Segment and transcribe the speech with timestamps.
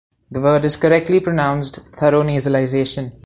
[0.31, 3.11] The word is correctly pronounced thorough nasalisation.